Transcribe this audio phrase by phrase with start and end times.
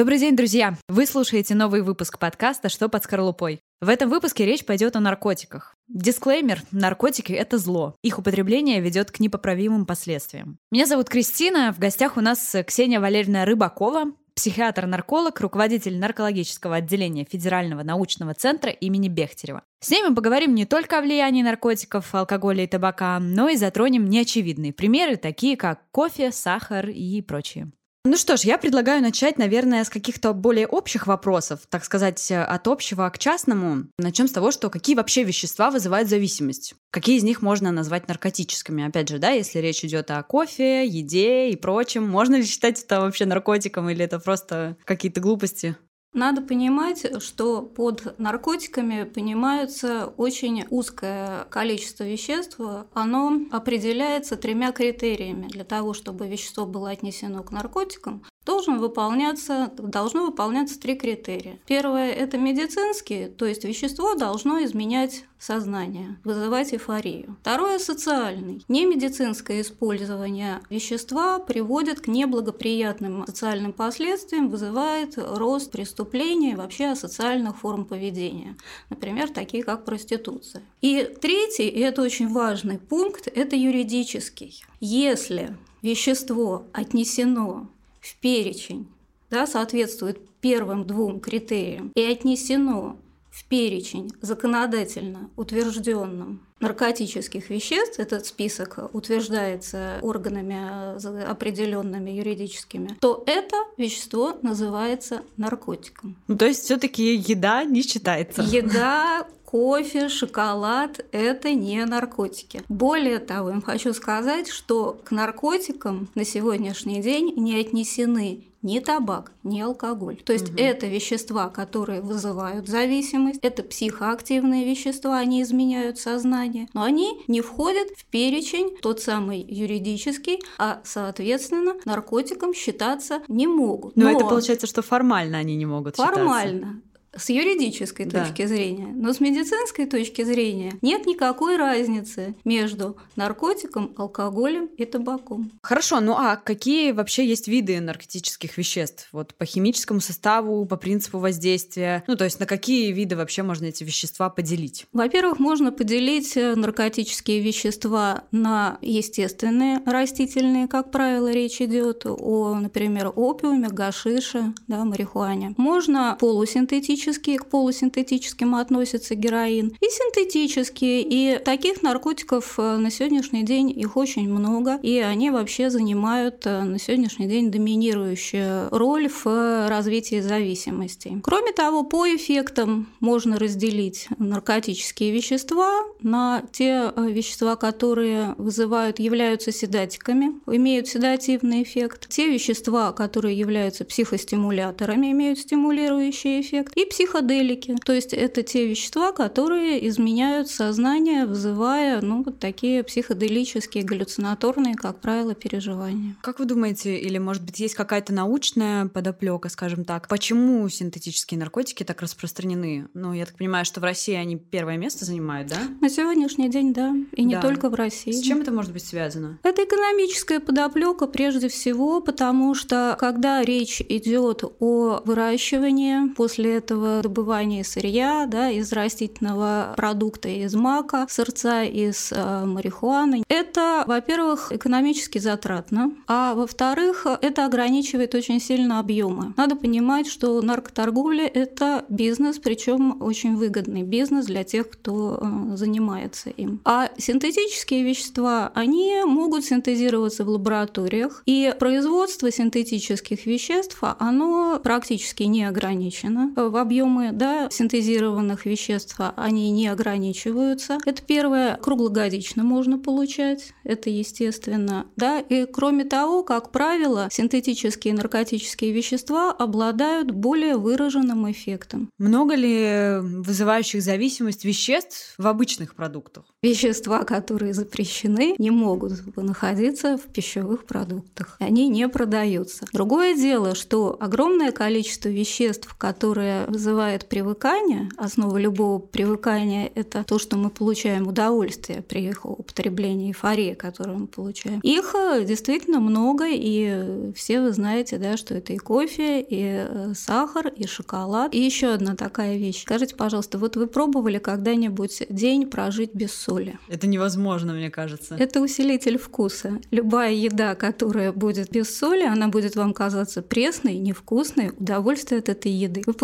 [0.00, 0.78] Добрый день, друзья!
[0.88, 3.60] Вы слушаете новый выпуск подкаста «Что под скорлупой?».
[3.82, 5.74] В этом выпуске речь пойдет о наркотиках.
[5.88, 7.94] Дисклеймер– наркотики– это зло.
[8.02, 10.56] Их употребление ведет к непоправимым последствиям.
[10.70, 17.82] Меня зовут Кристина, в гостях у нас Ксения Валерьевна Рыбакова, психиатр-нарколог, руководитель наркологического отделения Федерального
[17.82, 19.64] научного центра имени Бехтерева.
[19.80, 24.06] С ней мы поговорим не только о влиянии наркотиков, алкоголя и табака, но и затронем
[24.06, 27.70] неочевидные примеры, такие как кофе, сахар и прочее.
[28.06, 32.66] Ну что ж, я предлагаю начать, наверное, с каких-то более общих вопросов, так сказать, от
[32.66, 33.88] общего к частному.
[33.98, 36.74] Начнем с того, что какие вообще вещества вызывают зависимость?
[36.90, 38.86] Какие из них можно назвать наркотическими?
[38.86, 43.00] Опять же, да, если речь идет о кофе, еде и прочем, можно ли считать это
[43.00, 45.76] вообще наркотиком или это просто какие-то глупости?
[46.12, 52.58] Надо понимать, что под наркотиками понимается очень узкое количество веществ.
[52.92, 60.26] Оно определяется тремя критериями для того, чтобы вещество было отнесено к наркотикам должен выполняться, должно
[60.26, 61.60] выполняться три критерия.
[61.66, 67.36] Первое– это медицинские, то есть вещество должно изменять сознание, вызывать эйфорию.
[67.42, 68.64] Второе– социальный.
[68.66, 78.56] Немедицинское использование вещества приводит к неблагоприятным социальным последствиям, вызывает рост преступлений, вообще асоциальных форм поведения,
[78.90, 80.64] например, такие как проституция.
[80.80, 84.64] И третий, и это очень важный пункт, это юридический.
[84.80, 87.68] Если вещество отнесено
[88.00, 88.88] в перечень,
[89.30, 92.98] да, соответствует первым двум критериям и отнесено
[93.30, 103.56] в перечень законодательно утвержденным наркотических веществ, этот список утверждается органами э, определенными юридическими, то это
[103.76, 106.16] вещество называется наркотиком.
[106.28, 108.42] Ну, то есть все-таки еда не считается.
[108.42, 112.62] Еда, кофе, шоколад– это не наркотики.
[112.68, 119.32] Более того, я хочу сказать, что к наркотикам на сегодняшний день не отнесены ни табак,
[119.42, 120.16] ни алкоголь.
[120.16, 120.58] То есть угу.
[120.58, 127.88] это вещества, которые вызывают зависимость, это психоактивные вещества, они изменяют сознание, но они не входят
[127.96, 133.96] в перечень тот самый юридический, а соответственно наркотиком считаться не могут.
[133.96, 136.52] Но, но это получается, что формально они не могут формально.
[136.52, 138.24] считаться с юридической да.
[138.24, 145.50] точки зрения, но с медицинской точки зрения нет никакой разницы между наркотиком, алкоголем и табаком.
[145.62, 149.08] Хорошо, ну а какие вообще есть виды наркотических веществ?
[149.12, 152.04] Вот по химическому составу, по принципу воздействия?
[152.06, 154.86] Ну, то есть на какие виды вообще можно эти вещества поделить?
[154.92, 163.12] Во-первых, можно поделить э, наркотические вещества на естественные, растительные, как правило, речь идет о, например,
[163.14, 165.54] опиуме, гашише, да, марихуане.
[165.56, 171.02] Можно полусинтетические синтетические, к полусинтетическим относятся героин, и синтетические.
[171.02, 176.62] И таких наркотиков э, на сегодняшний день их очень много, и они вообще занимают э,
[176.62, 181.20] на сегодняшний день доминирующую роль в развитии зависимости.
[181.22, 189.52] Кроме того, по эффектам можно разделить наркотические вещества на те э, вещества, которые вызывают, являются
[189.52, 197.76] седатиками, имеют седативный эффект, те вещества, которые являются психостимуляторами, имеют стимулирующий эффект, и психоделики.
[197.84, 205.00] То есть это те вещества, которые изменяют сознание, вызывая ну, вот такие психоделические, галлюцинаторные, как
[205.00, 206.16] правило, переживания.
[206.20, 211.84] Как вы думаете, или, может быть, есть какая-то научная подоплека, скажем так, почему синтетические наркотики
[211.84, 212.88] так распространены?
[212.94, 215.58] Ну, я так понимаю, что в России они первое место занимают, да?
[215.80, 216.94] На сегодняшний день, да.
[217.12, 217.40] И не да.
[217.40, 218.12] только в России.
[218.12, 219.38] С чем это может быть связано?
[219.42, 227.02] Это экономическая подоплека прежде всего, потому что когда речь идет о выращивании, после этого этого
[227.02, 233.22] добывания сырья, да, из растительного продукта, из мака, сырца, из э, марихуаны.
[233.28, 239.34] Это, во-первых, экономически затратно, а во-вторых, это ограничивает очень сильно объемы.
[239.36, 246.30] Надо понимать, что наркоторговля– это бизнес, причем очень выгодный бизнес для тех, кто э, занимается
[246.30, 246.60] им.
[246.64, 255.44] А синтетические вещества, они могут синтезироваться в лабораториях, и производство синтетических веществ, оно практически не
[255.44, 256.32] ограничено.
[256.36, 260.78] В объемы да, синтезированных веществ, они не ограничиваются.
[260.86, 264.86] Это первое, круглогодично можно получать, это естественно.
[264.94, 265.18] Да?
[265.18, 271.90] И кроме того, как правило, синтетические наркотические вещества обладают более выраженным эффектом.
[271.98, 276.22] Много ли вызывающих зависимость веществ в обычных продуктах?
[276.40, 281.36] Вещества, которые запрещены, не могут находиться в пищевых продуктах.
[281.40, 282.64] Они не продаются.
[282.72, 287.88] Другое дело, что огромное количество веществ, которые вызывает привыкание.
[287.96, 294.06] Основа любого привыкания– это то, что мы получаем удовольствие при их употреблении, эйфории, которую мы
[294.06, 294.60] получаем.
[294.62, 299.94] Их э, действительно много, и все вы знаете, да, что это и кофе, и э,
[299.94, 301.34] сахар, и шоколад.
[301.34, 302.60] И еще одна такая вещь.
[302.62, 306.58] Скажите, пожалуйста, вот вы пробовали когда-нибудь день прожить без соли?
[306.68, 308.16] Это невозможно, мне кажется.
[308.16, 309.60] Это усилитель вкуса.
[309.70, 314.50] Любая еда, которая будет без соли, она будет вам казаться пресной, невкусной.
[314.58, 315.94] Удовольствие от этой еды вы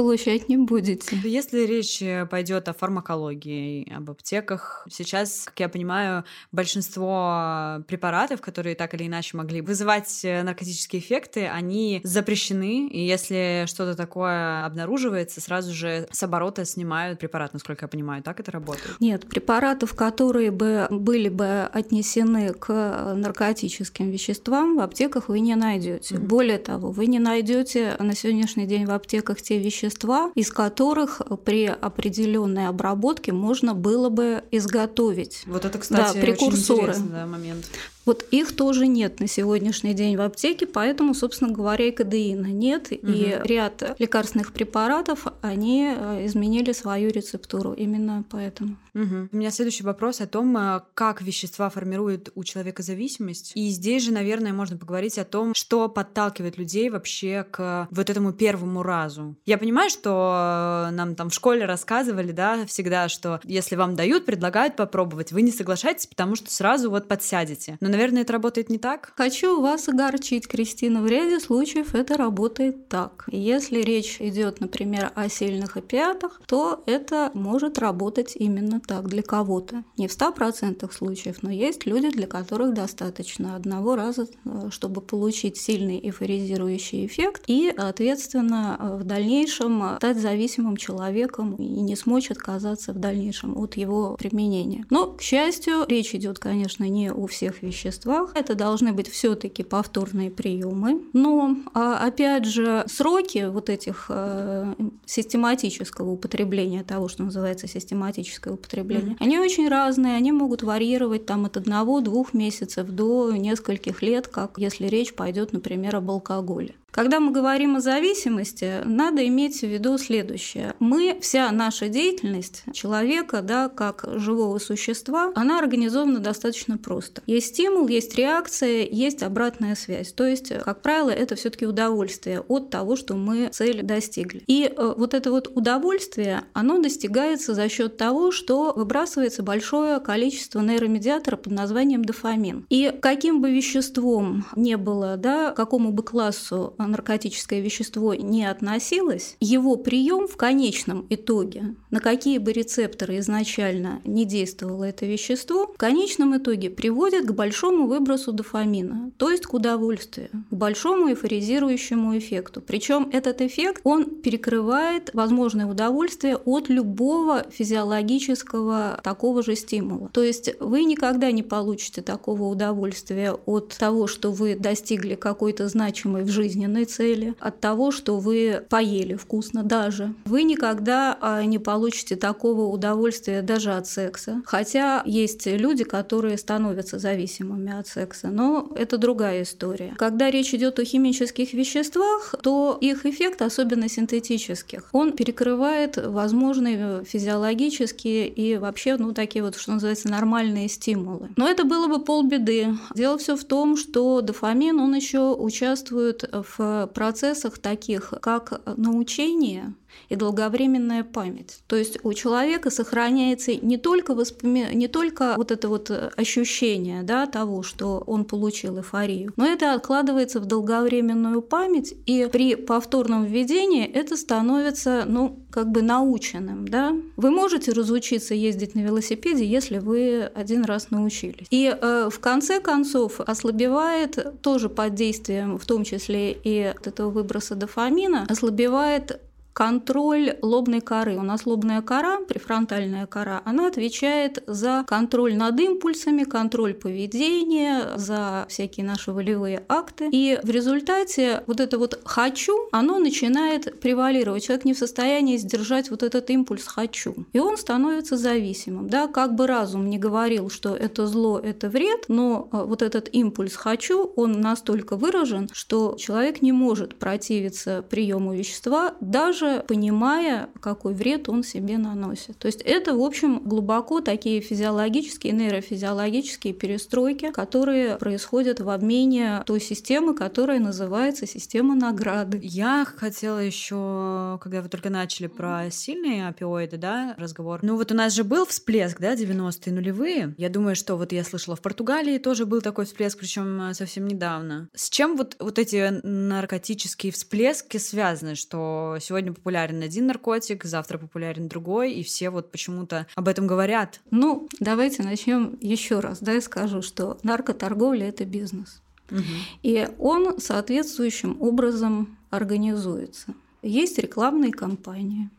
[0.46, 1.16] получать не будете.
[1.24, 8.94] Если речь пойдет о фармакологии, об аптеках, сейчас, как я понимаю, большинство препаратов, которые так
[8.94, 12.88] или иначе могли вызывать наркотические эффекты, они запрещены.
[12.88, 18.22] И если что-то такое обнаруживается, сразу же с оборота снимают препарат, насколько я понимаю.
[18.22, 18.96] Так это работает?
[19.00, 26.14] Нет, препаратов, которые бы были бы отнесены к наркотическим веществам, в аптеках вы не найдете.
[26.14, 26.26] Mm-hmm.
[26.26, 31.66] Более того, вы не найдете на сегодняшний день в аптеках те вещества, из которых при
[31.66, 35.42] определенной обработке можно было бы изготовить.
[35.46, 36.78] Вот это, кстати, да, прекурсоры.
[36.78, 37.66] очень интересный да, момент.
[38.06, 42.92] Вот их тоже нет на сегодняшний день в аптеке, поэтому, собственно говоря, и кадеина нет,
[42.92, 43.12] угу.
[43.12, 48.76] и ряд лекарственных препаратов, они э, изменили свою рецептуру именно поэтому.
[48.94, 49.28] Угу.
[49.32, 53.52] У меня следующий вопрос о том, э, как вещества формируют у человека зависимость.
[53.56, 58.32] И здесь же, наверное, можно поговорить о том, что подталкивает людей вообще к вот этому
[58.32, 59.36] первому разу.
[59.44, 64.24] Я понимаю, что э, нам там в школе рассказывали, да, всегда, что если вам дают,
[64.26, 67.76] предлагают попробовать, вы не соглашаетесь, потому что сразу вот подсядете.
[67.80, 69.14] Но, наверное, это работает не так?
[69.16, 71.00] Хочу вас огорчить, Кристина.
[71.00, 73.24] В ряде случаев это работает так.
[73.32, 79.82] Если речь идет, например, о сильных опиатах, то это может работать именно так для кого-то.
[79.96, 85.56] Не в 100% случаев, но есть люди, для которых достаточно одного раза, э, чтобы получить
[85.56, 92.98] сильный эйфоризирующий эффект и, соответственно, в дальнейшем стать зависимым человеком и не смочь отказаться в
[92.98, 94.84] дальнейшем от его применения.
[94.90, 98.32] Но, к счастью, речь идет, конечно, не о всех вещах, веществах.
[98.34, 101.02] Это должны быть все-таки повторные приемы.
[101.12, 104.74] Но, а, опять же, сроки вот этих э,
[105.04, 109.24] систематического употребления, того, что называется систематическое употребление, mm-hmm.
[109.24, 114.86] они очень разные, они могут варьировать там от одного-двух месяцев до нескольких лет, как если
[114.86, 116.74] речь пойдет, например, об алкоголе.
[116.96, 120.72] Когда мы говорим о зависимости, надо иметь в виду следующее.
[120.78, 127.20] Мы, вся наша деятельность человека, да, как живого существа, она организована достаточно просто.
[127.26, 130.12] Есть стимул, есть реакция, есть обратная связь.
[130.12, 134.42] То есть, как правило, это все таки удовольствие от того, что мы цель достигли.
[134.46, 140.62] И э, вот это вот удовольствие, оно достигается за счет того, что выбрасывается большое количество
[140.62, 142.64] нейромедиатора под названием дофамин.
[142.70, 149.76] И каким бы веществом не было, да, какому бы классу наркотическое вещество не относилось, его
[149.76, 156.36] прием в конечном итоге, на какие бы рецепторы изначально не действовало это вещество, в конечном
[156.36, 162.60] итоге приводит к большому выбросу дофамина, то есть к удовольствию, к большому эйфоризирующему эффекту.
[162.60, 170.10] Причем этот эффект, он перекрывает возможное удовольствие от любого физиологического такого же стимула.
[170.12, 176.24] То есть вы никогда не получите такого удовольствия от того, что вы достигли какой-то значимой
[176.24, 180.14] в жизни жизненной цели, от того, что вы поели вкусно даже.
[180.24, 184.42] Вы никогда а, не получите такого удовольствия даже от секса.
[184.44, 189.94] Хотя есть люди, которые становятся зависимыми от секса, но это другая история.
[189.98, 198.28] Когда речь идет о химических веществах, то их эффект, особенно синтетических, он перекрывает возможные физиологические
[198.28, 201.28] и вообще, ну, такие вот, что называется, нормальные стимулы.
[201.36, 202.68] Но это было бы полбеды.
[202.94, 209.74] Дело все в том, что дофамин, он еще участвует в в процессах таких, как научение,
[210.08, 211.60] и долговременная память.
[211.66, 214.68] То есть у человека сохраняется не только, воспоми...
[214.74, 220.40] не только вот это вот ощущение да, того, что он получил эйфорию, но это откладывается
[220.40, 226.68] в долговременную память, и при повторном введении это становится, ну, как бы наученным.
[226.68, 226.94] Да?
[227.16, 231.46] Вы можете разучиться ездить на велосипеде, если вы один раз научились.
[231.50, 237.10] И э, в конце концов ослабевает тоже под действием, в том числе и от этого
[237.10, 239.20] выброса дофамина, ослабевает
[239.56, 241.16] контроль лобной коры.
[241.16, 248.44] У нас лобная кора, префронтальная кора, она отвечает за контроль над импульсами, контроль поведения, за
[248.50, 250.10] всякие наши волевые акты.
[250.12, 254.44] И в результате вот это вот «хочу», оно начинает превалировать.
[254.44, 257.14] Человек не в состоянии сдержать вот этот импульс «хочу».
[257.32, 258.90] И он становится зависимым.
[258.90, 259.06] Да?
[259.06, 263.56] Как бы разум не говорил, что это зло, это вред, но э, вот этот импульс
[263.56, 270.94] «хочу», он настолько выражен, что человек не может противиться приему вещества, даже даже понимая, какой
[270.94, 272.38] вред он себе наносит.
[272.38, 279.60] То есть это, в общем, глубоко такие физиологические, нейрофизиологические перестройки, которые происходят в обмене той
[279.60, 282.40] системы, которая называется система награды.
[282.42, 287.60] Я хотела еще, когда вы только начали про сильные опиоиды, да, разговор.
[287.62, 290.34] Ну вот у нас же был всплеск, да, 90-е нулевые.
[290.38, 294.68] Я думаю, что вот я слышала в Португалии тоже был такой всплеск, причем совсем недавно.
[294.74, 301.48] С чем вот, вот эти наркотические всплески связаны, что сегодня популярен один наркотик, завтра популярен
[301.48, 304.00] другой, и все вот почему-то об этом говорят?
[304.10, 308.82] Ну, давайте начнем еще раз, да, я скажу, что наркоторговля это бизнес.
[309.10, 309.22] Угу.
[309.62, 313.34] И он соответствующим образом организуется.
[313.62, 315.30] Есть рекламные кампании,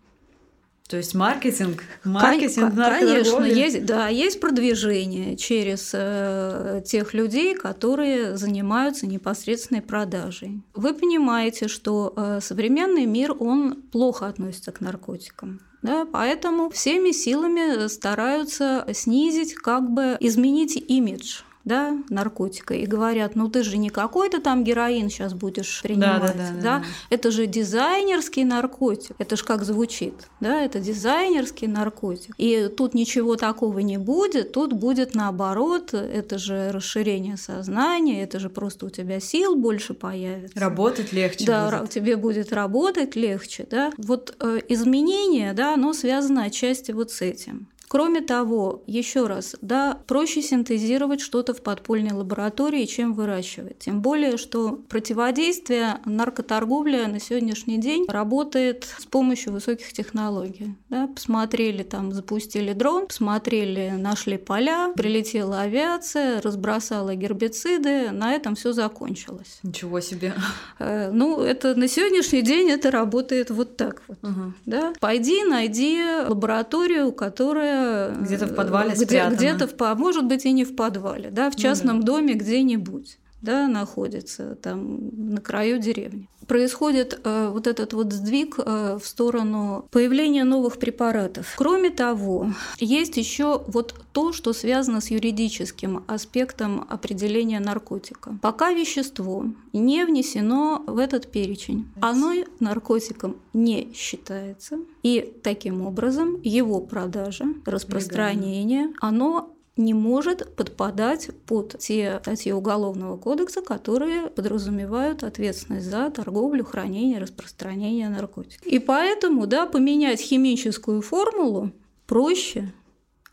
[0.87, 9.05] то есть маркетинг, маркетинг, конечно, есть, да, есть продвижение через э, тех людей, которые занимаются
[9.05, 10.61] непосредственной продажей.
[10.75, 15.59] Вы понимаете, что э, современный мир он плохо относится к наркотикам.
[15.81, 23.49] Да, поэтому всеми силами стараются снизить, как бы изменить имидж да, наркотика, и говорят, ну
[23.49, 26.83] ты же не какой-то там героин сейчас будешь принимать, да, да, да, да, да.
[27.09, 33.35] это же дизайнерский наркотик, это же как звучит, да, это дизайнерский наркотик, и тут ничего
[33.35, 39.19] такого не будет, тут будет наоборот, это же расширение сознания, это же просто у тебя
[39.19, 40.57] сил больше появится.
[40.57, 41.89] Работать легче Да, будет.
[41.89, 43.91] тебе будет работать легче, да.
[43.97, 47.67] Вот э, изменение, да, оно связано отчасти вот с этим.
[47.87, 53.79] Кроме того, еще раз, да, проще синтезировать что-то в подпольной лаборатории, чем выращивать.
[53.79, 60.75] Тем более, что противодействие наркоторговли на сегодняшний день работает с помощью высоких технологий.
[60.89, 61.07] Да.
[61.07, 69.59] Посмотрели, там, запустили дрон, посмотрели, нашли поля, прилетела авиация, разбросала гербициды, на этом все закончилось.
[69.63, 70.33] Ничего себе.
[70.79, 74.17] Э, ну, это на сегодняшний день это работает вот так вот.
[74.23, 74.53] Угу.
[74.65, 74.93] Да?
[74.99, 77.76] Пойди, найди лабораторию, которая
[78.19, 81.97] где-то в подвале где, где-то в, может быть и не в подвале, да, в частном
[81.97, 82.07] ну, да.
[82.13, 86.27] доме где-нибудь, да, находится там на краю деревни.
[86.47, 91.53] Происходит э, вот этот вот сдвиг э, в сторону появления новых препаратов.
[91.57, 98.37] Кроме того, есть еще вот то, что связано с юридическим аспектом определения наркотика.
[98.41, 106.79] Пока вещество не внесено в этот перечень, оно наркотиком не считается, и таким образом его
[106.79, 116.09] продажа, распространение, оно не может подпадать под те статьи Уголовного кодекса, которые подразумевают ответственность за
[116.09, 118.65] торговлю, хранение, распространение наркотиков.
[118.65, 121.71] И поэтому да, поменять химическую формулу
[122.05, 122.73] проще,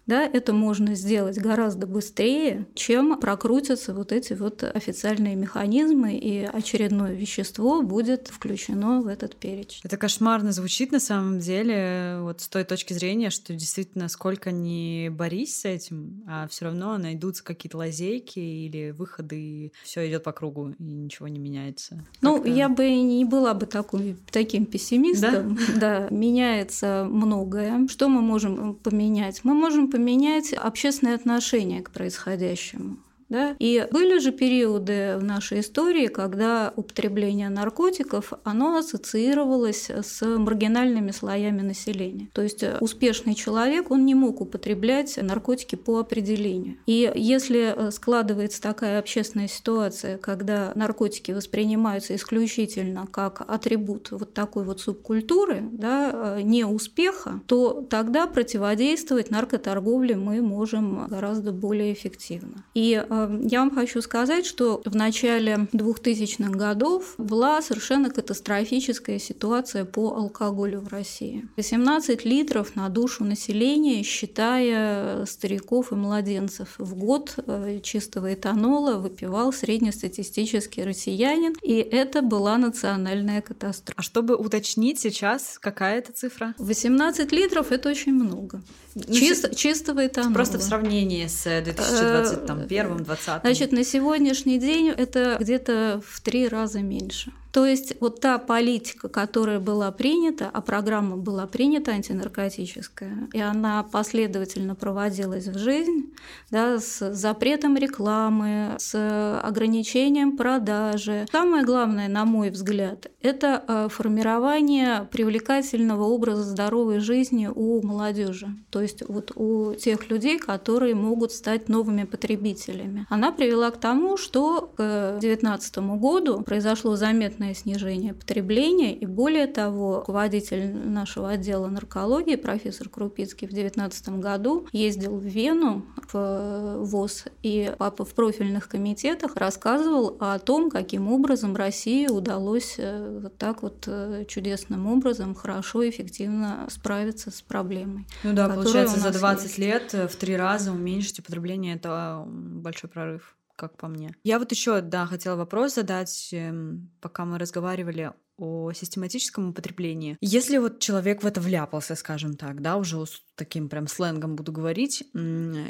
[0.07, 7.15] да, это можно сделать гораздо быстрее, чем прокрутятся вот эти вот официальные механизмы, и очередное
[7.15, 9.81] вещество будет включено в этот перечень.
[9.85, 15.09] Это кошмарно звучит на самом деле, вот с той точки зрения, что действительно сколько не
[15.11, 20.33] борись с этим, а все равно найдутся какие-то лазейки или выходы, и все идет по
[20.33, 22.05] кругу, и ничего не меняется.
[22.21, 25.57] Ну, я бы не была бы такой, таким пессимистом.
[25.77, 25.81] Да?
[25.81, 27.87] да, меняется многое.
[27.89, 29.41] Что мы можем поменять?
[29.45, 32.97] Мы можем поменять общественное отношение к происходящему.
[33.35, 33.57] Да?
[33.59, 41.63] И были же периоды в нашей истории, когда употребление наркотиков оно ассоциировалось с маргинальными слоями
[41.63, 42.29] населения.
[42.33, 46.77] То есть э, успешный человек, он не мог употреблять наркотики по определению.
[46.87, 54.63] И если э, складывается такая общественная ситуация, когда наркотики воспринимаются исключительно как атрибут вот такой
[54.63, 62.65] вот субкультуры, да, э, не успеха, то тогда противодействовать наркоторговле мы можем гораздо более эффективно.
[62.75, 63.05] И
[63.43, 70.81] я вам хочу сказать, что в начале 2000-х годов была совершенно катастрофическая ситуация по алкоголю
[70.81, 71.47] в России.
[71.57, 76.75] 18 литров на душу населения, считая стариков и младенцев.
[76.79, 83.95] В год э, чистого этанола выпивал среднестатистический россиянин, и это была национальная катастрофа.
[83.99, 86.55] А чтобы уточнить сейчас, какая это цифра?
[86.59, 88.63] 18 литров– это очень много.
[88.95, 90.35] Ну, Чисто, чистого этанола.
[90.35, 93.41] Просто в сравнении с 2021 2020.
[93.43, 97.33] Значит, на сегодняшний день это где-то в три раза меньше.
[97.55, 103.85] То есть вот та политика, которая была принята, а программа была принята антинаркотическая, и она
[103.85, 106.13] последовательно проводилась в жизнь,
[106.51, 111.27] да, с запретом рекламы, с ограничением продажи.
[111.31, 118.81] Самое главное, на мой взгляд, это э, формирование привлекательного образа здоровой жизни у молодежи, то
[118.81, 123.07] есть вот у тех людей, которые могут стать новыми потребителями.
[123.11, 128.95] Она привела к тому, что к 2019 году произошло заметное абсолютное снижение потребления.
[128.95, 135.85] И более того, руководитель нашего отдела наркологии, профессор Крупицкий, в 2019 году ездил в Вену
[136.13, 143.37] в ВОЗ и в профильных комитетах рассказывал о том, каким образом России удалось э, вот
[143.39, 148.07] так вот э, чудесным образом хорошо, эффективно справиться с проблемой.
[148.23, 149.59] Ну да, получается, за 20 есть.
[149.59, 154.15] лет в три раза уменьшить употребление– это большой прорыв как по мне.
[154.25, 160.17] Я вот еще, да, хотела вопрос задать, эм, пока мы разговаривали о систематическом употреблении.
[160.21, 164.53] Если вот человек в это вляпался, скажем так, да, уже с таким прям сленгом буду
[164.53, 165.05] говорить,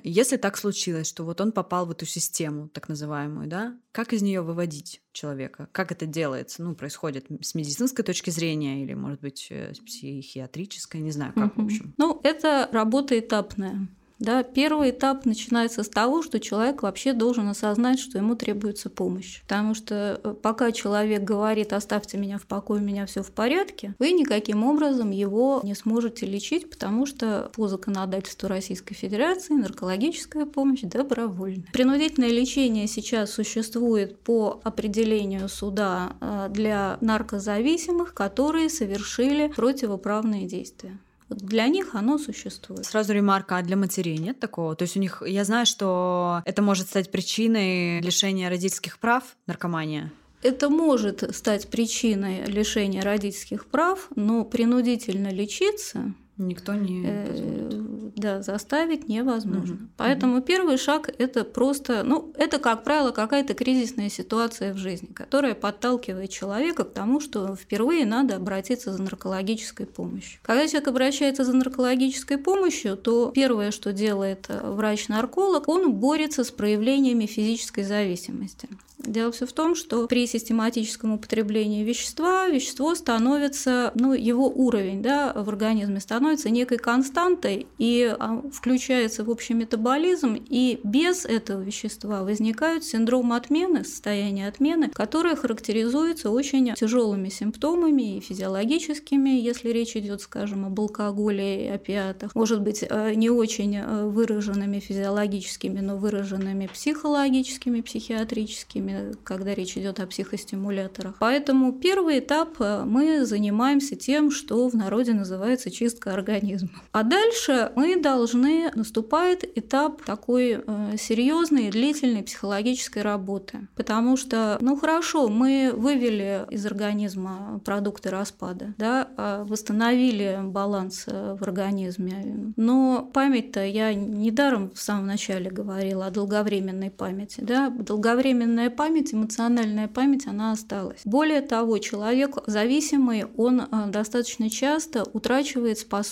[0.03, 4.23] если так случилось, что вот он попал в эту систему, так называемую, да, как из
[4.23, 5.69] нее выводить человека?
[5.73, 6.63] Как это делается?
[6.63, 11.57] Ну, происходит с медицинской точки зрения или, может быть, э, с психиатрической, не знаю, как,
[11.57, 11.95] в общем.
[11.97, 13.89] Ну, это работа этапная.
[14.25, 19.43] Да, первый этап начинается с того, что человек вообще должен осознать, что ему требуется помощь.
[19.43, 23.95] Потому что э, пока человек говорит «оставьте меня в покое, у меня все в порядке»,
[23.99, 30.81] вы никаким образом его не сможете лечить, потому что по законодательству Российской Федерации наркологическая помощь
[30.81, 31.69] добровольная.
[31.75, 40.99] Принудительное лечение сейчас существует по определению суда э, для наркозависимых, которые совершили противоправные действия.
[41.41, 42.85] Для них оно существует.
[42.87, 44.75] Сразу ремарка, а для матерей нет такого?
[44.77, 50.13] То есть у них, я знаю, что это может стать причиной лишения родительских прав, наркомания?
[50.43, 57.71] Это может стать причиной лишения родительских прав, но принудительно лечиться Никто не э,
[58.17, 59.75] да, заставить невозможно.
[59.75, 59.83] Угу.
[59.97, 60.45] Поэтому угу.
[60.45, 66.31] первый шаг это просто, ну, это, как правило, какая-то кризисная ситуация в жизни, которая подталкивает
[66.31, 70.41] человека к тому, что впервые надо обратиться за наркологической помощью.
[70.43, 76.51] Когда человек обращается за наркологической помощью, то первое, что делает э, врач-нарколог, он борется с
[76.51, 78.69] проявлениями физической зависимости.
[78.99, 85.33] Дело все в том, что при систематическом употреблении вещества вещество становится, ну, его уровень да,
[85.35, 92.23] в организме становится некой константой и а, включается в общий метаболизм, и без этого вещества
[92.23, 100.21] возникают синдромы отмены, состояние отмены, которое характеризуется очень тяжелыми симптомами и физиологическими, если речь идет,
[100.21, 106.67] скажем, об алкоголе и опиатах, может быть, э, не очень э, выраженными физиологическими, но выраженными
[106.67, 111.17] психологическими, психиатрическими, когда речь идет о психостимуляторах.
[111.21, 116.71] Поэтому первый этап э, мы занимаемся тем, что в народе называется чистка организма.
[116.93, 123.69] А дальше мы должны наступает этап такой э, серьезной длительной психологической работы.
[123.75, 131.37] Потому что, ну хорошо, мы вывели из организма продукты распада, да, а восстановили баланс э,
[131.39, 132.53] в организме.
[132.57, 137.41] Но память-то я недаром в самом начале говорила о долговременной памяти.
[137.41, 137.71] Да?
[137.71, 141.01] Долговременная память, эмоциональная память, она осталась.
[141.05, 146.04] Более того, человек зависимый, он э, достаточно часто утрачивает способность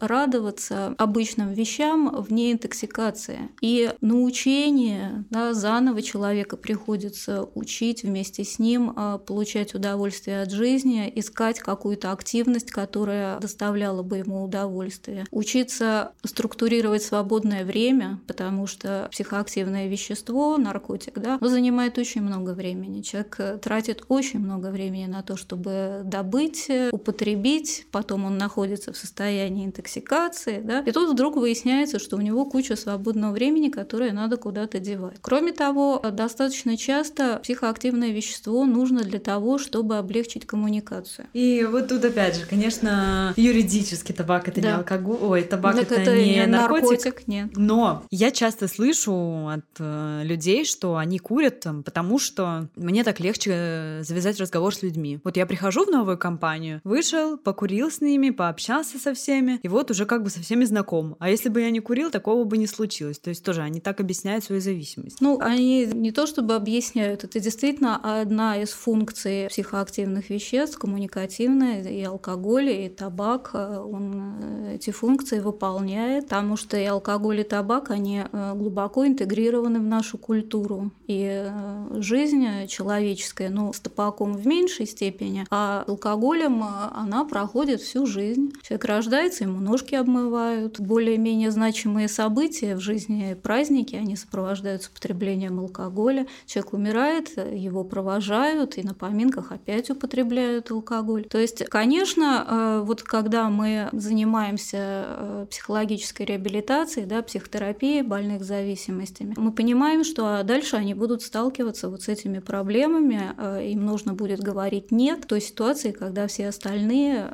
[0.00, 3.48] радоваться обычным вещам вне интоксикации.
[3.60, 11.10] И научение да, заново человека приходится учить вместе с ним, э, получать удовольствие от жизни,
[11.14, 15.26] искать какую-то активность, которая доставляла бы ему удовольствие.
[15.30, 23.02] Учиться структурировать свободное время, потому что психоактивное вещество, наркотик, да, занимает очень много времени.
[23.02, 28.92] Человек э, тратит очень много времени на то, чтобы добыть, э, употребить, потом он находится
[28.92, 34.12] в состоянии интоксикации, да, и тут вдруг выясняется, что у него куча свободного времени, которое
[34.12, 35.18] надо куда-то девать.
[35.20, 41.26] Кроме того, достаточно часто психоактивное вещество нужно для того, чтобы облегчить коммуникацию.
[41.32, 44.68] И вот тут опять же, конечно, юридически табак это да.
[44.68, 47.50] не алкоголь, ой, табак это, это не наркотик, наркотик, нет.
[47.56, 53.20] Но я часто слышу от э, людей, что они курят там, потому что мне так
[53.20, 55.20] легче э, завязать разговор с людьми.
[55.24, 59.90] Вот я прихожу в новую компанию, вышел, покурил с ними, пообщался со всеми, и вот
[59.90, 61.16] уже как бы со всеми знаком.
[61.18, 63.18] А если бы я не курил, такого бы не случилось.
[63.18, 65.20] То есть тоже они так объясняют свою зависимость.
[65.20, 72.02] Ну, они не то чтобы объясняют, это действительно одна из функций психоактивных веществ, коммуникативная, и
[72.02, 77.90] алкоголь, и табак, э, он э, эти функции выполняет, потому что и алкоголь, и табак,
[77.90, 78.22] они
[78.54, 80.90] глубоко интегрированы в нашу культуру.
[81.06, 81.50] И
[81.94, 88.52] жизнь человеческая, но с табаком в меньшей степени, а алкоголем а, она проходит всю жизнь.
[88.62, 96.26] Человек рождается, ему ножки обмывают, более-менее значимые события в жизни, праздники, они сопровождаются употреблением алкоголя.
[96.44, 101.24] Человек умирает, его провожают, и на поминках опять употребляют алкоголь.
[101.24, 109.32] То есть, конечно, э, вот когда мы занимаемся э, психологической реабилитацией, да, психотерапией больных зависимостями,
[109.38, 114.40] мы понимаем, что дальше они будут сталкиваться вот с этими проблемами, э, им нужно будет
[114.40, 117.30] говорить «нет» той ситуации, когда все остальные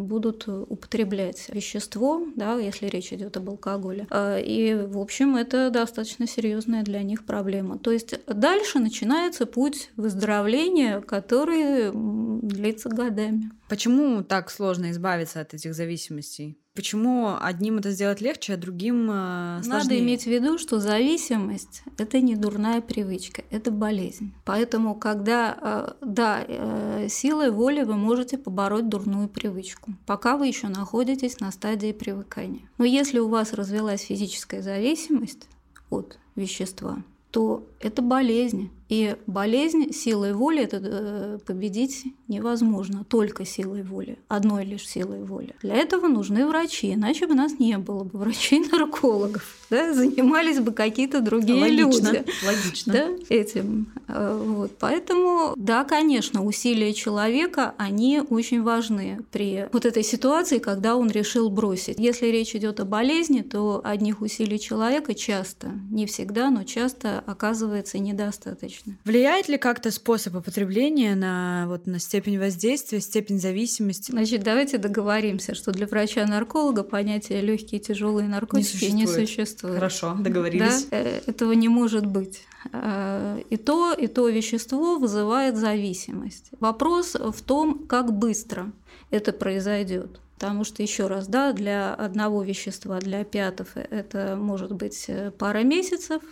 [0.00, 4.06] будут употреблять вещество, да, если речь идет об алкоголе.
[4.12, 7.78] И, в общем, это достаточно серьезная для них проблема.
[7.78, 13.50] То есть дальше начинается путь выздоровления, который длится годами.
[13.68, 16.58] Почему так сложно избавиться от этих зависимостей?
[16.80, 19.82] Почему одним это сделать легче, а другим сложнее?
[19.82, 24.32] Надо иметь в виду, что зависимость– это не дурная привычка, это болезнь.
[24.46, 30.68] Поэтому, когда, э, да, э, силой воли вы можете побороть дурную привычку, пока вы еще
[30.68, 32.62] находитесь на стадии привыкания.
[32.78, 35.48] Но если у вас развилась физическая зависимость
[35.90, 38.70] от вещества, то это болезнь.
[38.90, 45.54] И болезнь силой воли это э, победить невозможно, только силой воли, одной лишь силой воли.
[45.62, 51.20] Для этого нужны врачи, иначе бы нас не было бы врачей-наркологов, да, занимались бы какие-то
[51.20, 52.24] другие логично, люди.
[52.44, 52.92] Логично.
[52.92, 53.92] Да, этим.
[54.08, 54.72] Э, вот.
[54.80, 61.48] Поэтому, да, конечно, усилия человека, они очень важны при вот этой ситуации, когда он решил
[61.48, 62.00] бросить.
[62.00, 67.69] Если речь идет о болезни, то одних усилий человека часто, не всегда, но часто оказывается
[67.98, 68.98] недостаточно точно.
[69.04, 74.10] Влияет ли как-то способ употребления на, вот, на степень воздействия, степень зависимости?
[74.10, 79.20] Значит, давайте договоримся, что для врача-нарколога понятие легкие и тяжелые наркотики не существует.
[79.20, 79.74] Не существует.
[79.74, 80.86] Хорошо, договорились.
[80.90, 80.96] Да?
[80.96, 82.42] Э, этого не может быть.
[82.72, 86.50] Э, и то, и то вещество вызывает зависимость.
[86.60, 88.72] Вопрос в том, как быстро
[89.10, 90.20] это произойдет.
[90.40, 95.64] Потому что, еще раз, да, для одного вещества, для опиатов это может быть э, пара
[95.64, 96.22] месяцев,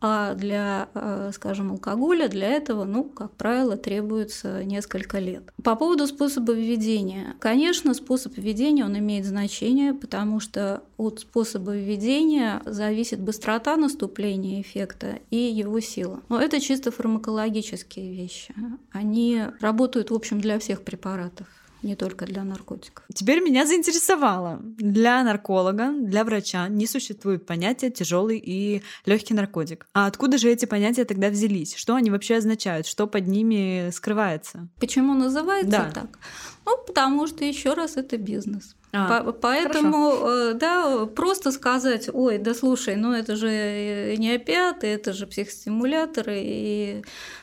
[0.00, 5.52] а для, э, скажем, алкоголя для этого, ну, как правило, требуется несколько лет.
[5.62, 7.36] По поводу способа введения.
[7.38, 15.20] Конечно, способ введения, он имеет значение, потому что от способа введения зависит быстрота наступления эффекта
[15.30, 16.20] и его сила.
[16.28, 18.54] Но это чисто фармакологические вещи.
[18.90, 21.46] Они работают, в общем, для всех препаратов
[21.82, 23.04] не только для наркотиков.
[23.12, 24.60] Теперь меня заинтересовало.
[24.62, 29.86] Для нарколога, для врача не существует понятия тяжелый и легкий наркотик.
[29.92, 31.74] А откуда же эти понятия тогда взялись?
[31.74, 32.86] Что они вообще означают?
[32.86, 34.68] Что под ними скрывается?
[34.78, 35.90] Почему называется да.
[35.90, 36.18] так?
[36.64, 38.76] Ну, потому что еще раз это бизнес.
[38.92, 40.50] А, По Поэтому, хорошо.
[40.50, 46.38] Э, да, просто сказать, ой, да слушай, ну это же не опиаты, это же психостимуляторы,
[46.38, 47.02] и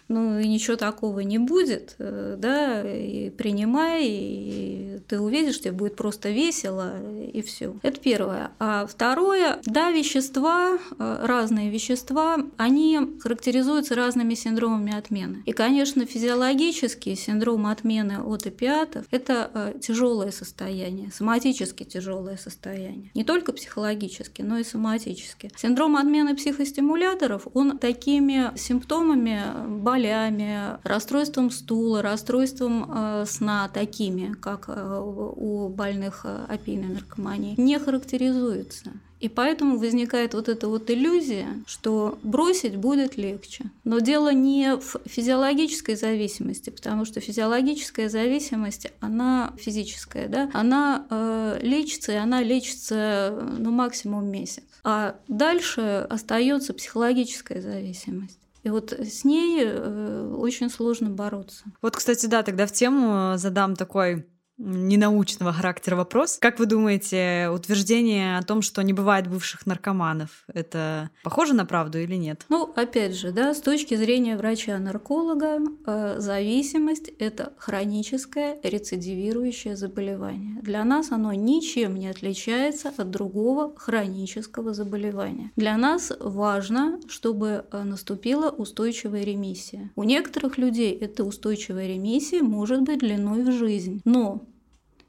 [0.10, 5.96] ну и ничего такого не будет, э, да, и принимай, и ты увидишь, тебе будет
[5.96, 6.96] просто весело,
[7.32, 7.76] и все.
[7.84, 8.52] Это первое.
[8.58, 15.44] А второе, да, вещества, э, разные вещества, они характеризуются разными синдромами отмены.
[15.46, 23.12] И, конечно, физиологический синдром отмены от опиатов– это э, тяжелое состояние, соматически тяжелое состояние.
[23.14, 25.52] Не только психологически, но и соматически.
[25.56, 29.42] Синдром отмены психостимуляторов, он такими симптомами
[29.82, 37.80] болями, расстройством стула, расстройством э, сна такими, как э, у больных э, опийной наркоманией, не
[37.80, 38.92] характеризуется.
[39.20, 43.66] И поэтому возникает вот эта вот иллюзия, что бросить будет легче.
[43.84, 51.60] Но дело не в физиологической зависимости, потому что физиологическая зависимость, она физическая, да, она э,
[51.62, 54.64] лечится, и она лечится ну, максимум месяц.
[54.84, 58.40] А дальше остается психологическая зависимость.
[58.64, 61.64] И вот с ней э, очень сложно бороться.
[61.82, 64.26] Вот, кстати, да, тогда в тему задам такой
[64.60, 66.38] ненаучного характера вопрос.
[66.40, 71.98] Как вы думаете, утверждение о том, что не бывает бывших наркоманов, это похоже на правду
[71.98, 72.46] или нет?
[72.50, 80.62] Ну, опять же, да, с точки зрения врача-нарколога, э, зависимость– это хроническое рецидивирующее заболевание.
[80.62, 85.52] Для нас оно ничем не отличается от другого хронического заболевания.
[85.56, 89.92] Для нас важно, чтобы э, наступила устойчивая ремиссия.
[89.96, 94.49] У некоторых людей эта устойчивая ремиссия может быть длиной в жизнь, но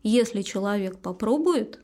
[0.03, 1.81] если человек попробует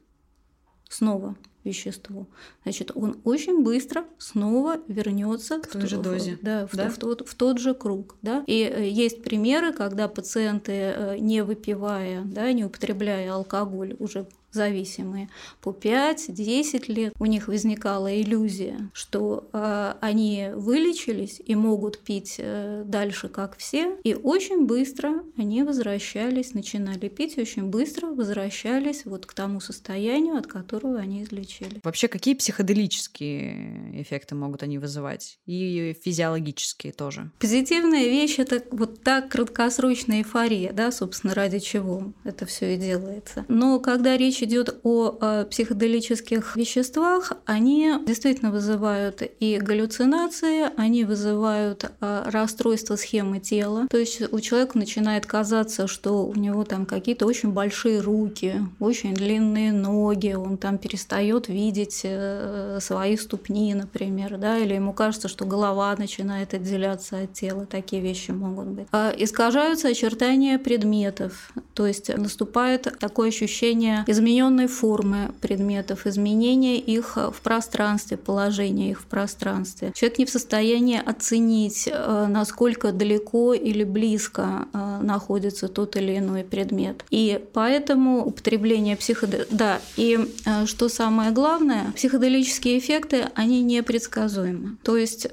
[0.88, 2.29] снова вещество,
[2.62, 6.88] значит, он очень быстро снова вернется к той же дозе, да, в, да?
[6.88, 8.44] В, в, тот, в тот же круг, да.
[8.46, 15.29] И э, есть примеры, когда пациенты, э, не выпивая, да, не употребляя алкоголь, уже зависимые
[15.61, 22.83] по 5-10 лет, у них возникала иллюзия, что э, они вылечились и могут пить э,
[22.85, 29.27] дальше, как все, и очень быстро они возвращались, начинали пить, и очень быстро возвращались вот
[29.27, 31.81] к тому состоянию, от которого они излечили.
[31.83, 35.38] Вообще, какие психоделические эффекты могут они вызывать?
[35.47, 37.31] И физиологические тоже?
[37.38, 43.45] Позитивная вещь– это вот так краткосрочная эйфория, да, собственно, ради чего это все и делается.
[43.49, 51.90] Но когда речь идет о, о психоделических веществах, они действительно вызывают и галлюцинации, они вызывают
[52.00, 53.87] а, расстройство схемы тела.
[53.90, 59.14] То есть у человека начинает казаться, что у него там какие-то очень большие руки, очень
[59.14, 65.44] длинные ноги, он там перестает видеть э, свои ступни, например, да, или ему кажется, что
[65.44, 67.66] голова начинает отделяться от тела.
[67.66, 68.87] Такие вещи могут быть.
[68.92, 77.41] А искажаются очертания предметов, то есть наступает такое ощущение измененной формы предметов, изменения их в
[77.43, 79.93] пространстве, положения их в пространстве.
[79.95, 86.43] Человек не в состоянии оценить, э, насколько далеко или близко э, находится тот или иной
[86.43, 87.05] предмет.
[87.11, 89.47] И поэтому употребление психоде...
[89.51, 94.77] Да, и э, что самое главное, психоделические эффекты, они непредсказуемы.
[94.83, 95.29] То есть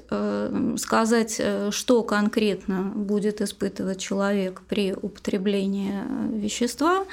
[0.76, 5.94] сказать, что конкретно будет испытывать человек при употреблении
[6.32, 7.04] вещества,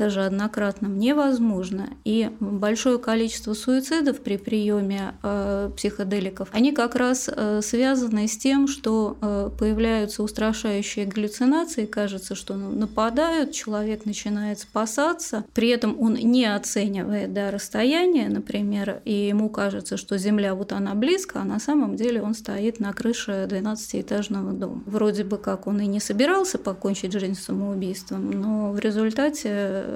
[0.00, 1.90] даже однократном, невозможно.
[2.06, 8.66] И большое количество суицидов при приеме э, психоделиков, они как раз э, связаны с тем,
[8.66, 16.46] что э, появляются устрашающие галлюцинации, кажется, что нападают, человек начинает спасаться, при этом он не
[16.46, 21.96] оценивает да, расстояние, например, и ему кажется, что Земля вот она близко, а на самом
[21.96, 24.82] деле он стоит на крыше 12-этажного дома.
[24.86, 29.89] Вроде бы как он и не собирался покончить жизнь самоубийством, но в результате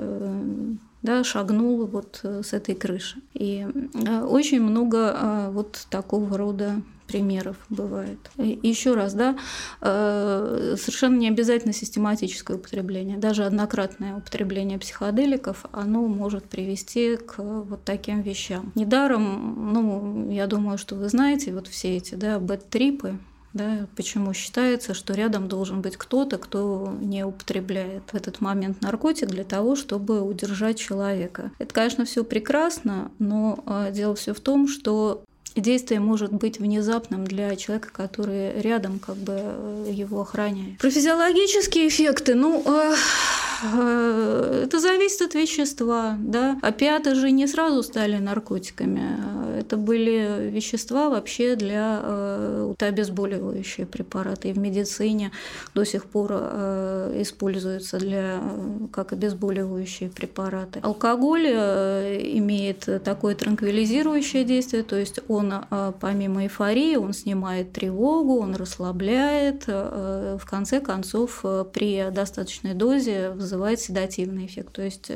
[1.04, 3.18] да, шагнула вот э, с этой крыши.
[3.34, 3.66] И
[4.06, 8.18] э, очень много э, вот такого рода примеров бывает.
[8.38, 9.36] Еще раз, да,
[9.82, 18.22] совершенно не обязательно систематическое употребление, даже однократное употребление психоделиков, оно может привести к вот таким
[18.22, 18.72] вещам.
[18.74, 23.18] Недаром, ну, я думаю, что вы знаете вот все эти, да, бэт-трипы,
[23.54, 29.28] да, почему считается, что рядом должен быть кто-то, кто не употребляет в этот момент наркотик
[29.28, 31.52] для того, чтобы удержать человека.
[31.58, 35.24] Это, конечно, все прекрасно, но а, дело все в том, что
[35.60, 40.78] действие может быть внезапным для человека, который рядом как бы э, его охраняет.
[40.78, 42.94] Про физиологические эффекты, ну, э,
[43.72, 46.58] э, это зависит от вещества, да.
[46.62, 49.02] Опиаты же не сразу стали наркотиками.
[49.58, 54.48] Это были вещества вообще для э, обезболивающие препараты.
[54.48, 55.30] И в медицине
[55.74, 58.40] до сих пор используются для,
[58.92, 60.80] как обезболивающие препараты.
[60.82, 68.54] Алкоголь имеет такое транквилизирующее действие, то есть он э, помимо эйфории, он снимает тревогу, он
[68.54, 75.10] расслабляет, э, в конце концов э, при достаточной дозе вызывает седативный эффект, то есть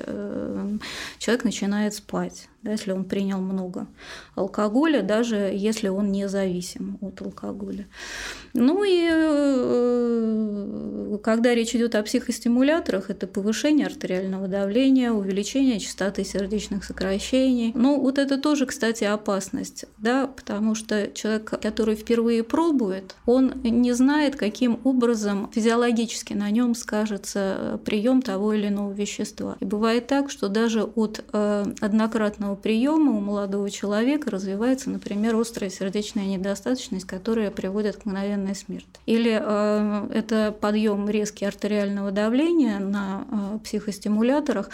[1.18, 3.86] человек начинает спать да, если он принял много
[4.34, 7.86] алкоголя, даже если он не зависим от алкоголя.
[8.52, 10.38] Ну и э,
[11.22, 17.72] когда речь идет о психостимуляторах, это повышение артериального давления, увеличение частоты сердечных сокращений.
[17.74, 23.92] Ну вот это тоже, кстати, опасность, да, потому что человек, который впервые пробует, он не
[23.92, 29.56] знает, каким образом физиологически на нем скажется прием того или иного вещества.
[29.60, 35.70] И бывает так, что даже от э, однократного приема у молодого человека развивается, например, острая
[35.70, 38.88] сердечная недостаточность, которая приводит к мгновенной смерти.
[39.06, 44.70] Или э, это подъем резкий артериального давления на э, психостимуляторах,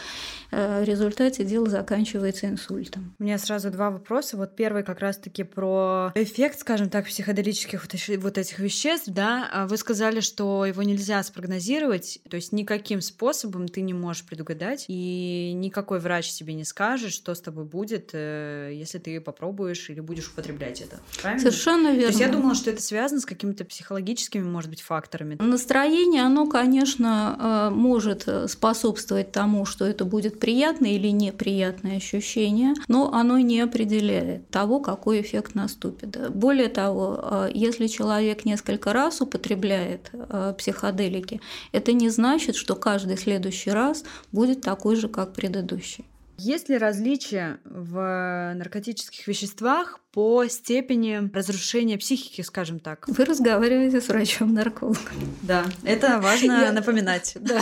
[0.50, 3.14] э, в результате дело заканчивается инсультом.
[3.18, 4.36] У меня сразу два вопроса.
[4.36, 7.86] Вот первый как раз-таки про эффект, скажем так, психоделических
[8.18, 9.48] вот этих веществ, да.
[9.52, 14.86] А вы сказали, что его нельзя спрогнозировать, то есть никаким способом ты не можешь предугадать,
[14.88, 20.00] и никакой врач тебе не скажет, что с тобой будет, э, если ты попробуешь или
[20.00, 21.00] будешь употреблять это.
[21.20, 21.40] Правильно?
[21.40, 22.02] Совершенно верно.
[22.02, 25.36] То есть я думала, что это связано с какими-то психологическими, может быть, факторами.
[25.40, 33.12] Настроение, оно, конечно, э, может способствовать тому, что это будет приятное или неприятное ощущение, но
[33.12, 36.30] оно не определяет того, какой эффект наступит.
[36.30, 40.10] Более того, э, если человек несколько раз употребляет
[40.58, 41.40] психоделики,
[41.72, 46.04] это не значит, что каждый следующий раз будет такой же, как предыдущий.
[46.38, 53.04] Есть ли различия в наркотических веществах по степени разрушения психики, скажем так?
[53.08, 55.16] Вы разговариваете с врачом-наркологом.
[55.42, 57.36] Да, это важно я, напоминать.
[57.44, 57.60] Да,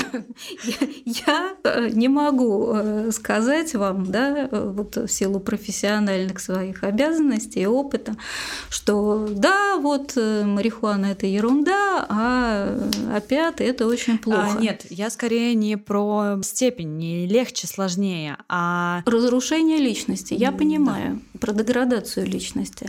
[0.65, 7.63] я, я э, не могу э, сказать вам, да, вот в силу профессиональных своих обязанностей
[7.63, 8.17] и опыта,
[8.69, 12.79] что да, вот э, марихуана это ерунда, а
[13.13, 14.57] опять это очень плохо.
[14.57, 18.62] А, нет, я скорее не про степень, не легче, сложнее, а
[19.07, 20.35] разрушение личности.
[20.35, 21.39] Я понимаю да.
[21.39, 22.89] про деградацию личности личности.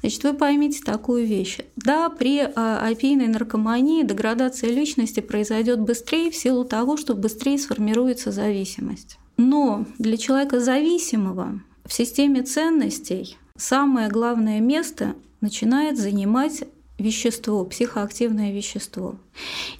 [0.00, 1.58] Значит, вы поймите такую вещь.
[1.76, 8.32] Да, при а, опийной наркомании деградация личности произойдет быстрее в силу того, что быстрее сформируется
[8.32, 9.18] зависимость.
[9.36, 16.64] Но для человека зависимого в системе ценностей самое главное место начинает занимать
[16.98, 19.16] вещество, психоактивное вещество.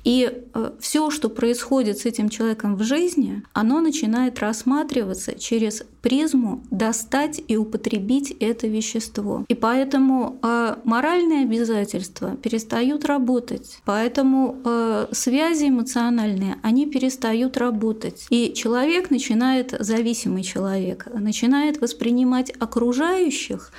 [0.02, 6.64] И э, все, что происходит с этим человеком в жизни, оно начинает рассматриваться через призму
[6.72, 9.44] достать и употребить это вещество.
[9.48, 13.78] И поэтому э, моральные обязательства перестают работать.
[13.84, 18.26] Поэтому э, связи эмоциональные, они перестают работать.
[18.30, 23.70] И человек начинает, зависимый человек, начинает воспринимать окружающих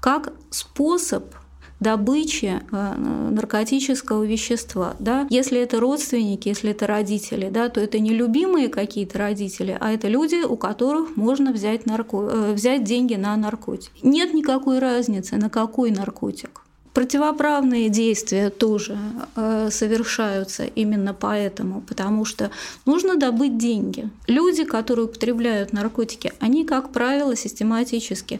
[0.00, 1.24] как способ
[1.80, 2.94] добычи э,
[3.30, 4.94] наркотического вещества.
[4.98, 5.26] Да?
[5.30, 10.08] Если это родственники, если это родители, да, то это не любимые какие-то родители, а это
[10.08, 12.28] люди, у которых можно взять, нарко...
[12.30, 13.92] Э, взять деньги на наркотик.
[14.02, 16.62] Нет никакой разницы, на какой наркотик.
[16.94, 18.96] Противоправные действия тоже
[19.34, 22.52] э, совершаются именно поэтому, потому что
[22.86, 24.08] нужно добыть деньги.
[24.28, 28.38] Люди, которые употребляют наркотики, они, как правило, систематически,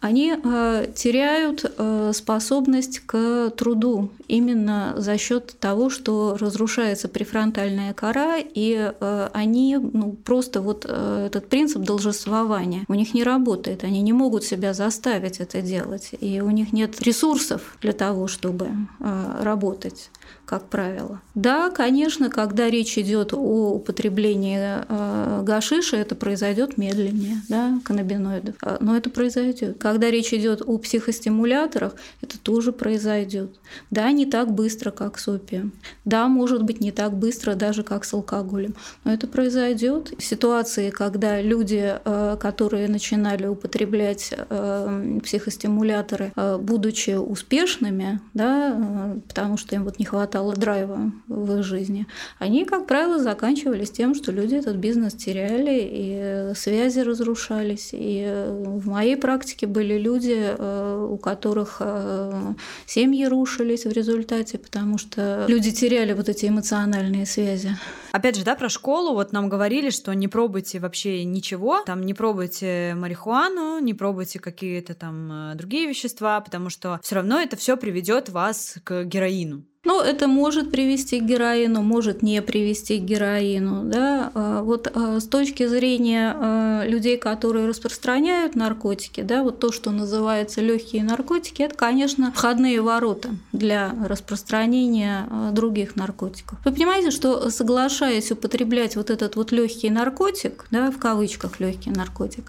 [0.00, 8.38] они э, теряют э, способность к труду именно за счет того, что разрушается префронтальная кора,
[8.38, 8.92] и
[9.32, 14.74] они ну, просто вот этот принцип должествования у них не работает, они не могут себя
[14.74, 18.68] заставить это делать, и у них нет ресурсов для для того, чтобы
[19.00, 20.10] э, работать
[20.44, 21.20] как правило.
[21.34, 28.76] Да, конечно, когда речь идет о употреблении э, гашиша, это произойдет медленнее, да, каннабиноидов, а,
[28.80, 29.78] но это произойдет.
[29.78, 33.54] Когда речь идет о психостимуляторах, это тоже произойдет.
[33.90, 35.72] Да, не так быстро, как с опием.
[36.04, 38.74] Да, может быть, не так быстро даже, как с алкоголем,
[39.04, 40.12] но это произойдет.
[40.18, 49.84] Ситуации, когда люди, э, которые начинали употреблять э, психостимуляторы, будучи успешными, да, потому что им
[49.84, 52.06] вот не хватало хватало драйва в их жизни,
[52.38, 57.90] они, как правило, заканчивались тем, что люди этот бизнес теряли, и связи разрушались.
[57.92, 62.54] И в моей практике были люди, э, у которых э,
[62.86, 67.76] семьи рушились в результате, потому что люди теряли вот эти эмоциональные связи.
[68.12, 72.12] Опять же, да, про школу, вот нам говорили, что не пробуйте вообще ничего, там не
[72.12, 77.76] пробуйте марихуану, не пробуйте какие-то там э, другие вещества, потому что все равно это все
[77.76, 79.64] приведет вас к героину.
[79.84, 83.82] Ну, это может привести к героину, может не привести к героину.
[83.84, 84.30] Да?
[84.32, 89.90] А, вот а, с точки зрения а, людей, которые распространяют наркотики, да, вот то, что
[89.90, 96.60] называется легкие наркотики, это, конечно, входные ворота для распространения других наркотиков.
[96.64, 98.01] Вы понимаете, что соглашаясь
[98.32, 102.44] употреблять вот этот вот легкий наркотик, да, в кавычках легкий наркотик,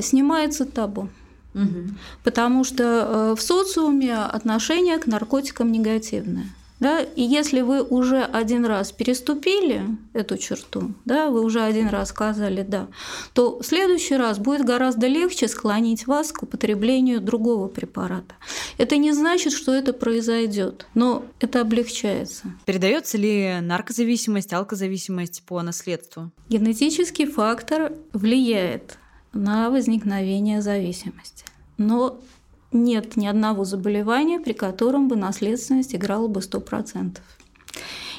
[0.00, 1.08] снимается табу.
[1.54, 1.94] Угу.
[2.24, 6.46] Потому что э, в социуме отношение к наркотикам негативное.
[6.80, 7.00] Да?
[7.00, 12.62] И если вы уже один раз переступили эту черту, да, вы уже один раз сказали
[12.62, 12.86] «да»,
[13.32, 18.34] то в следующий раз будет гораздо легче склонить вас к употреблению другого препарата.
[18.76, 22.44] Это не значит, что это произойдет, но это облегчается.
[22.64, 26.30] Передается ли наркозависимость, алкозависимость по наследству?
[26.48, 28.98] Генетический фактор влияет
[29.32, 31.44] на возникновение зависимости.
[31.76, 32.20] Но
[32.72, 37.18] нет ни одного заболевания, при котором бы наследственность играла бы 100%.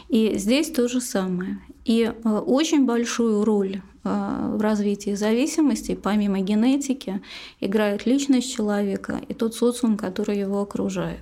[0.09, 1.59] И здесь то же самое.
[1.85, 7.21] И э, очень большую роль э, в развитии зависимости, помимо генетики,
[7.59, 11.21] играет личность человека и тот социум, который его окружает.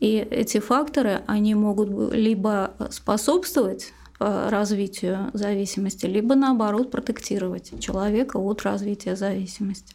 [0.00, 8.62] И эти факторы, они могут либо способствовать э, развитию зависимости, либо наоборот протектировать человека от
[8.62, 9.94] развития зависимости.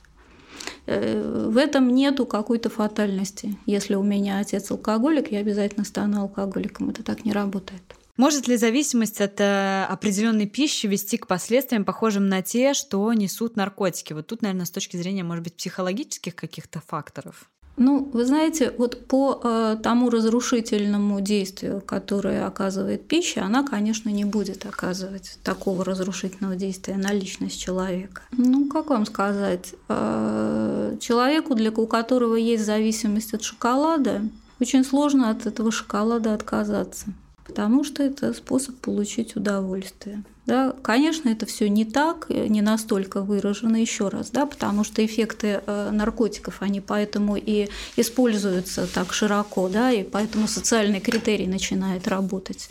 [0.85, 3.57] Э, в этом нету какой-то фатальности.
[3.65, 6.89] Если у меня отец алкоголик, я обязательно стану алкоголиком.
[6.89, 7.81] Это так не работает.
[8.17, 13.57] Может ли зависимость от э, определенной пищи вести к последствиям, похожим на те, что несут
[13.57, 14.13] наркотики?
[14.13, 17.49] Вот тут, наверное, с точки зрения, может быть, психологических каких-то факторов.
[17.77, 24.23] Ну, вы знаете, вот по э, тому разрушительному действию, которое оказывает пища, она, конечно, не
[24.23, 28.21] будет оказывать такого разрушительного действия на личность человека.
[28.31, 34.21] Ну, как вам сказать, э, человеку, для у которого есть зависимость от шоколада,
[34.61, 37.07] очень сложно от этого шоколада отказаться
[37.45, 40.23] потому что это способ получить удовольствие.
[40.45, 45.61] Да, конечно, это все не так, не настолько выражено еще раз, да, потому что эффекты
[45.65, 52.69] э, наркотиков, они поэтому и используются так широко, да, и поэтому социальный критерий начинает работать.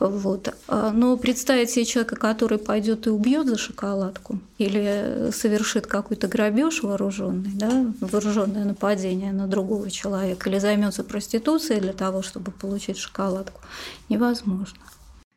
[0.00, 0.52] Вот.
[0.66, 6.82] А, но представить себе человека, который пойдет и убьет за шоколадку или совершит какой-то грабеж
[6.82, 13.60] вооруженный, да, вооруженное нападение на другого человека, или займется проституцией для того, чтобы получить шоколадку,
[14.08, 14.80] невозможно.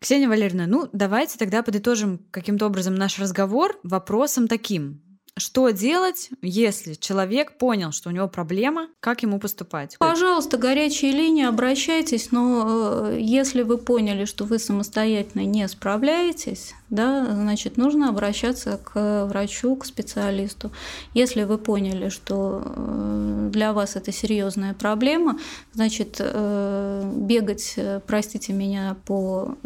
[0.03, 5.01] Ксения Валерьевна, ну давайте тогда подытожим каким-то образом наш разговор вопросом таким.
[5.35, 9.97] Что делать, если человек понял, что у него проблема, как ему поступать?
[9.97, 17.25] Пожалуйста, горячие линии, обращайтесь, но э, если вы поняли, что вы самостоятельно не справляетесь, да,
[17.25, 20.71] значит, нужно обращаться к врачу, к специалисту.
[21.15, 25.39] Если вы поняли, что э, для вас это серьезная проблема,
[25.73, 27.75] значит, э, бегать,
[28.05, 29.57] простите меня, по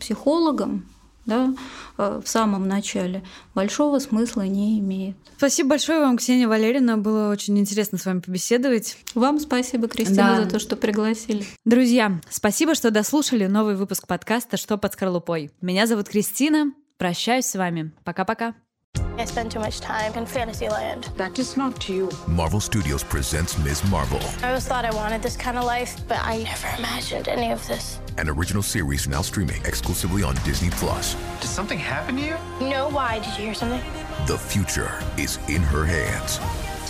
[0.00, 0.86] психологам,
[1.30, 1.54] да,
[1.96, 3.22] э, в самом начале,
[3.54, 5.16] большого смысла не имеет.
[5.36, 6.96] Спасибо большое вам, Ксения Валерьевна.
[6.96, 8.98] Было очень интересно с вами побеседовать.
[9.14, 10.44] Вам спасибо, Кристина, да.
[10.44, 11.46] за то, что пригласили.
[11.64, 15.52] Друзья, спасибо, что дослушали новый выпуск подкаста «Что под скорлупой».
[15.60, 16.72] Меня зовут Кристина.
[16.98, 17.92] Прощаюсь с вами.
[18.04, 18.54] Пока-пока.
[19.20, 21.10] I spend too much time in Fantasyland.
[21.18, 22.08] That is not you.
[22.26, 23.84] Marvel Studios presents Ms.
[23.90, 24.18] Marvel.
[24.42, 27.66] I always thought I wanted this kind of life, but I never imagined any of
[27.68, 28.00] this.
[28.16, 31.16] An original series now streaming exclusively on Disney Plus.
[31.38, 32.36] Did something happen to you?
[32.66, 33.18] No, why?
[33.18, 33.82] Did you hear something?
[34.26, 36.40] The future is in her hands.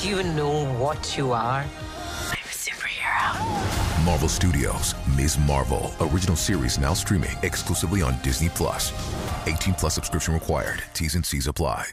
[0.01, 1.65] Do you know what you are?
[3.11, 4.05] Superhero.
[4.05, 5.39] Marvel Studios, Ms.
[5.39, 5.93] Marvel.
[6.01, 8.93] Original series now streaming exclusively on Disney Plus.
[9.47, 10.83] 18 plus subscription required.
[10.95, 11.91] T's and C's apply.